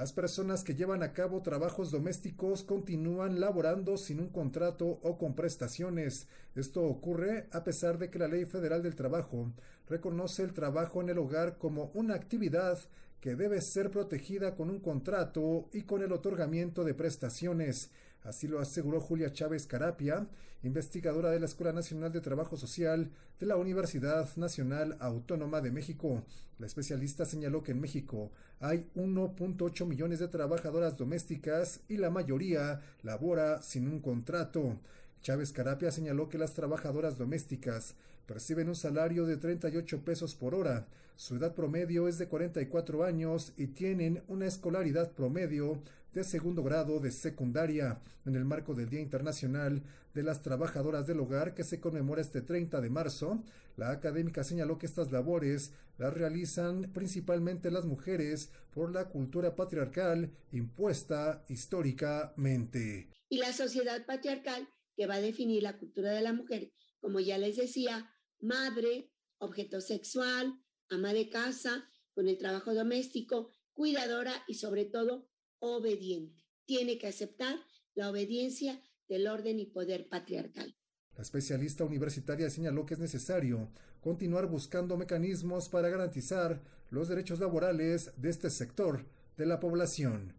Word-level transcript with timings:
Las 0.00 0.14
personas 0.14 0.64
que 0.64 0.74
llevan 0.74 1.02
a 1.02 1.12
cabo 1.12 1.42
trabajos 1.42 1.90
domésticos 1.90 2.62
continúan 2.62 3.38
laborando 3.38 3.98
sin 3.98 4.18
un 4.18 4.30
contrato 4.30 4.98
o 5.02 5.18
con 5.18 5.34
prestaciones. 5.34 6.26
Esto 6.54 6.84
ocurre 6.84 7.48
a 7.52 7.64
pesar 7.64 7.98
de 7.98 8.08
que 8.08 8.18
la 8.18 8.26
Ley 8.26 8.46
Federal 8.46 8.82
del 8.82 8.96
Trabajo 8.96 9.52
reconoce 9.90 10.42
el 10.42 10.54
trabajo 10.54 11.02
en 11.02 11.10
el 11.10 11.18
hogar 11.18 11.58
como 11.58 11.90
una 11.92 12.14
actividad 12.14 12.78
que 13.20 13.36
debe 13.36 13.60
ser 13.60 13.90
protegida 13.90 14.54
con 14.54 14.70
un 14.70 14.80
contrato 14.80 15.68
y 15.72 15.82
con 15.82 16.02
el 16.02 16.12
otorgamiento 16.12 16.84
de 16.84 16.94
prestaciones. 16.94 17.90
Así 18.22 18.48
lo 18.48 18.60
aseguró 18.60 19.00
Julia 19.00 19.32
Chávez 19.32 19.66
Carapia, 19.66 20.26
investigadora 20.62 21.30
de 21.30 21.40
la 21.40 21.46
Escuela 21.46 21.72
Nacional 21.72 22.12
de 22.12 22.20
Trabajo 22.20 22.56
Social 22.56 23.10
de 23.38 23.46
la 23.46 23.56
Universidad 23.56 24.28
Nacional 24.36 24.96
Autónoma 25.00 25.60
de 25.60 25.70
México. 25.70 26.22
La 26.58 26.66
especialista 26.66 27.24
señaló 27.24 27.62
que 27.62 27.72
en 27.72 27.80
México 27.80 28.30
hay 28.58 28.86
1.8 28.94 29.86
millones 29.86 30.18
de 30.18 30.28
trabajadoras 30.28 30.98
domésticas 30.98 31.80
y 31.88 31.96
la 31.96 32.10
mayoría 32.10 32.82
labora 33.02 33.62
sin 33.62 33.88
un 33.88 34.00
contrato. 34.00 34.78
Chávez 35.22 35.52
Carapia 35.52 35.90
señaló 35.90 36.28
que 36.28 36.38
las 36.38 36.54
trabajadoras 36.54 37.18
domésticas 37.18 37.94
perciben 38.26 38.68
un 38.68 38.76
salario 38.76 39.26
de 39.26 39.36
38 39.36 40.04
pesos 40.04 40.34
por 40.34 40.54
hora, 40.54 40.86
su 41.20 41.36
edad 41.36 41.54
promedio 41.54 42.08
es 42.08 42.16
de 42.16 42.28
44 42.28 43.04
años 43.04 43.52
y 43.58 43.66
tienen 43.66 44.22
una 44.26 44.46
escolaridad 44.46 45.12
promedio 45.12 45.82
de 46.14 46.24
segundo 46.24 46.62
grado 46.62 46.98
de 46.98 47.10
secundaria. 47.10 48.00
En 48.24 48.36
el 48.36 48.46
marco 48.46 48.72
del 48.72 48.88
Día 48.88 49.00
Internacional 49.00 49.82
de 50.14 50.22
las 50.22 50.40
Trabajadoras 50.40 51.06
del 51.06 51.20
Hogar 51.20 51.52
que 51.52 51.62
se 51.62 51.78
conmemora 51.78 52.22
este 52.22 52.40
30 52.40 52.80
de 52.80 52.88
marzo, 52.88 53.44
la 53.76 53.90
académica 53.90 54.44
señaló 54.44 54.78
que 54.78 54.86
estas 54.86 55.12
labores 55.12 55.72
las 55.98 56.14
realizan 56.14 56.90
principalmente 56.94 57.70
las 57.70 57.84
mujeres 57.84 58.50
por 58.72 58.90
la 58.90 59.10
cultura 59.10 59.54
patriarcal 59.54 60.30
impuesta 60.52 61.44
históricamente. 61.48 63.10
Y 63.28 63.40
la 63.40 63.52
sociedad 63.52 64.06
patriarcal 64.06 64.66
que 65.00 65.06
va 65.06 65.14
a 65.14 65.20
definir 65.22 65.62
la 65.62 65.78
cultura 65.78 66.10
de 66.12 66.20
la 66.20 66.34
mujer, 66.34 66.74
como 67.00 67.20
ya 67.20 67.38
les 67.38 67.56
decía, 67.56 68.14
madre, 68.38 69.10
objeto 69.38 69.80
sexual, 69.80 70.52
ama 70.90 71.14
de 71.14 71.30
casa, 71.30 71.88
con 72.12 72.28
el 72.28 72.36
trabajo 72.36 72.74
doméstico, 72.74 73.48
cuidadora 73.72 74.34
y 74.46 74.56
sobre 74.56 74.84
todo 74.84 75.26
obediente. 75.58 76.44
Tiene 76.66 76.98
que 76.98 77.06
aceptar 77.06 77.56
la 77.94 78.10
obediencia 78.10 78.78
del 79.08 79.26
orden 79.26 79.58
y 79.58 79.70
poder 79.70 80.06
patriarcal. 80.06 80.76
La 81.16 81.22
especialista 81.22 81.82
universitaria 81.82 82.50
señaló 82.50 82.84
que 82.84 82.92
es 82.92 83.00
necesario 83.00 83.72
continuar 84.02 84.48
buscando 84.48 84.98
mecanismos 84.98 85.70
para 85.70 85.88
garantizar 85.88 86.62
los 86.90 87.08
derechos 87.08 87.40
laborales 87.40 88.10
de 88.18 88.28
este 88.28 88.50
sector 88.50 89.06
de 89.38 89.46
la 89.46 89.60
población. 89.60 90.34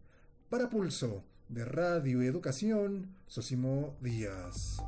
Para 0.48 0.70
Pulso 0.70 1.24
de 1.52 1.66
Radio 1.66 2.22
Educación, 2.22 3.14
Sosimo 3.26 3.96
Díaz 4.00 4.78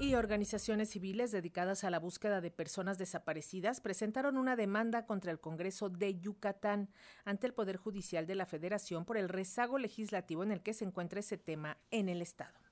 y 0.00 0.14
organizaciones 0.14 0.88
civiles 0.88 1.30
dedicadas 1.30 1.84
a 1.84 1.90
la 1.90 1.98
búsqueda 1.98 2.40
de 2.40 2.50
personas 2.50 2.96
desaparecidas 2.96 3.82
presentaron 3.82 4.38
una 4.38 4.56
demanda 4.56 5.04
contra 5.04 5.30
el 5.30 5.38
Congreso 5.38 5.90
de 5.90 6.18
Yucatán 6.18 6.88
ante 7.26 7.46
el 7.46 7.52
Poder 7.52 7.76
Judicial 7.76 8.26
de 8.26 8.34
la 8.34 8.46
Federación 8.46 9.04
por 9.04 9.18
el 9.18 9.28
rezago 9.28 9.78
legislativo 9.78 10.42
en 10.42 10.52
el 10.52 10.62
que 10.62 10.72
se 10.72 10.86
encuentra 10.86 11.20
ese 11.20 11.36
tema 11.36 11.76
en 11.90 12.08
el 12.08 12.22
Estado. 12.22 12.69